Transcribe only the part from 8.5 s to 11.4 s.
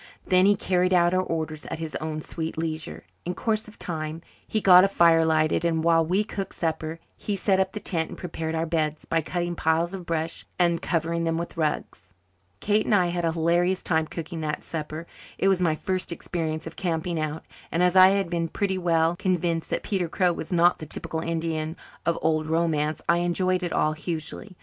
our beds, by cutting piles of brush and covering them